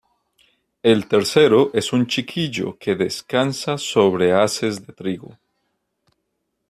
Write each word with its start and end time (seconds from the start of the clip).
El 0.81 1.07
tercero 1.07 1.69
es 1.75 1.93
un 1.93 2.07
chiquillo 2.07 2.75
que 2.79 2.95
descansa 2.95 3.77
sobre 3.77 4.33
haces 4.33 4.83
de 4.87 4.93
trigo. 4.93 5.37